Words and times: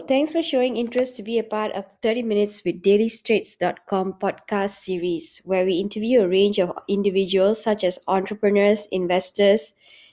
Thanks 0.00 0.32
for 0.32 0.42
showing 0.42 0.76
interest 0.76 1.16
to 1.16 1.22
be 1.22 1.38
a 1.38 1.42
part 1.42 1.72
of 1.72 1.86
30 2.02 2.22
Minutes 2.22 2.62
with 2.64 2.82
DailyStraits.com 2.82 4.14
podcast 4.14 4.76
series, 4.76 5.40
where 5.44 5.64
we 5.64 5.74
interview 5.74 6.22
a 6.22 6.28
range 6.28 6.58
of 6.58 6.76
individuals 6.88 7.62
such 7.62 7.84
as 7.84 7.98
entrepreneurs, 8.06 8.86
investors, 8.92 9.72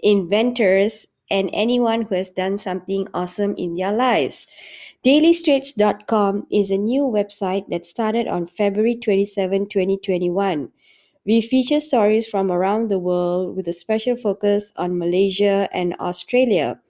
inventors, 0.00 1.06
and 1.30 1.50
anyone 1.52 2.02
who 2.02 2.14
has 2.14 2.30
done 2.30 2.56
something 2.58 3.08
awesome 3.12 3.54
in 3.56 3.74
their 3.74 3.92
lives. 3.92 4.46
DailyStraits.com 5.04 6.46
is 6.50 6.70
a 6.70 6.78
new 6.78 7.02
website 7.02 7.68
that 7.68 7.84
started 7.84 8.28
on 8.28 8.46
February 8.46 8.96
27, 8.96 9.68
2021. 9.68 10.70
We 11.24 11.40
feature 11.40 11.80
stories 11.80 12.28
from 12.28 12.52
around 12.52 12.88
the 12.88 13.00
world 13.00 13.56
with 13.56 13.66
a 13.66 13.72
special 13.72 14.16
focus 14.16 14.72
on 14.76 14.98
Malaysia 14.98 15.68
and 15.72 15.96
Australia. 15.98 16.80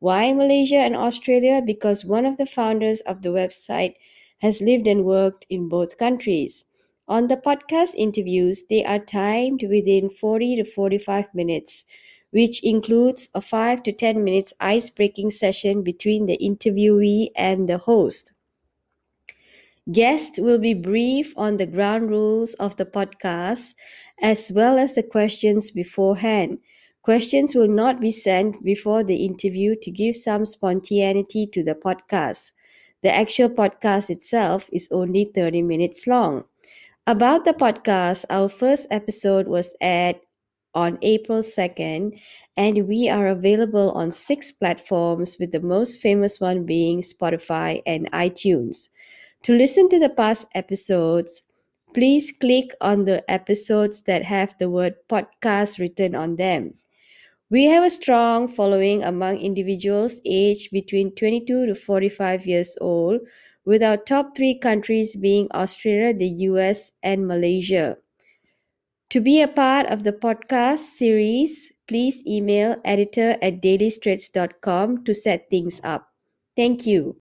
Why 0.00 0.32
Malaysia 0.32 0.78
and 0.78 0.96
Australia? 0.96 1.62
Because 1.64 2.04
one 2.04 2.26
of 2.26 2.36
the 2.36 2.46
founders 2.46 3.00
of 3.02 3.22
the 3.22 3.28
website 3.28 3.94
has 4.38 4.60
lived 4.60 4.88
and 4.88 5.04
worked 5.04 5.46
in 5.48 5.68
both 5.68 5.96
countries. 5.96 6.64
On 7.06 7.28
the 7.28 7.36
podcast 7.36 7.94
interviews, 7.96 8.64
they 8.68 8.84
are 8.84 8.98
timed 8.98 9.62
within 9.62 10.08
40 10.08 10.56
to 10.56 10.64
45 10.64 11.32
minutes, 11.34 11.84
which 12.32 12.64
includes 12.64 13.28
a 13.34 13.40
5 13.40 13.84
to 13.84 13.92
10 13.92 14.24
minutes 14.24 14.52
ice 14.58 14.90
breaking 14.90 15.30
session 15.30 15.82
between 15.82 16.26
the 16.26 16.38
interviewee 16.38 17.30
and 17.36 17.68
the 17.68 17.78
host. 17.78 18.32
Guests 19.92 20.38
will 20.38 20.58
be 20.58 20.74
brief 20.74 21.34
on 21.36 21.56
the 21.56 21.66
ground 21.66 22.10
rules 22.10 22.54
of 22.54 22.76
the 22.76 22.86
podcast 22.86 23.74
as 24.20 24.50
well 24.52 24.78
as 24.78 24.94
the 24.94 25.02
questions 25.02 25.70
beforehand. 25.70 26.58
Questions 27.02 27.54
will 27.54 27.68
not 27.68 27.98
be 27.98 28.10
sent 28.12 28.62
before 28.62 29.02
the 29.02 29.24
interview 29.24 29.74
to 29.82 29.90
give 29.90 30.14
some 30.14 30.44
spontaneity 30.44 31.46
to 31.46 31.62
the 31.62 31.74
podcast. 31.74 32.52
The 33.02 33.10
actual 33.10 33.48
podcast 33.48 34.10
itself 34.10 34.68
is 34.70 34.86
only 34.90 35.24
30 35.24 35.62
minutes 35.62 36.06
long. 36.06 36.44
About 37.06 37.46
the 37.46 37.54
podcast, 37.54 38.26
our 38.28 38.50
first 38.50 38.86
episode 38.90 39.48
was 39.48 39.74
aired 39.80 40.16
on 40.74 40.98
April 41.00 41.42
2nd, 41.42 42.20
and 42.58 42.86
we 42.86 43.08
are 43.08 43.28
available 43.28 43.92
on 43.92 44.10
six 44.10 44.52
platforms, 44.52 45.38
with 45.40 45.52
the 45.52 45.60
most 45.60 46.00
famous 46.00 46.38
one 46.38 46.66
being 46.66 47.00
Spotify 47.00 47.82
and 47.86 48.12
iTunes. 48.12 48.90
To 49.44 49.54
listen 49.54 49.88
to 49.88 49.98
the 49.98 50.10
past 50.10 50.46
episodes, 50.54 51.42
please 51.94 52.30
click 52.40 52.74
on 52.82 53.06
the 53.06 53.24
episodes 53.30 54.02
that 54.02 54.22
have 54.24 54.54
the 54.58 54.68
word 54.68 54.96
podcast 55.08 55.78
written 55.78 56.14
on 56.14 56.36
them. 56.36 56.74
We 57.50 57.64
have 57.64 57.84
a 57.84 57.90
strong 57.90 58.48
following 58.48 59.02
among 59.02 59.40
individuals 59.40 60.22
aged 60.24 60.70
between 60.70 61.14
22 61.14 61.66
to 61.66 61.74
45 61.74 62.46
years 62.46 62.78
old, 62.80 63.20
with 63.62 63.82
our 63.82 63.98
top 63.98 64.34
three 64.34 64.58
countries 64.58 65.16
being 65.16 65.46
Australia, 65.52 66.14
the 66.14 66.28
US, 66.48 66.92
and 67.02 67.28
Malaysia. 67.28 67.98
To 69.10 69.20
be 69.20 69.42
a 69.42 69.46
part 69.46 69.84
of 69.88 70.04
the 70.04 70.12
podcast 70.12 70.78
series, 70.96 71.70
please 71.86 72.26
email 72.26 72.76
editor 72.82 73.36
at 73.42 73.60
dailystraits.com 73.60 75.04
to 75.04 75.12
set 75.12 75.50
things 75.50 75.82
up. 75.84 76.08
Thank 76.56 76.86
you. 76.86 77.18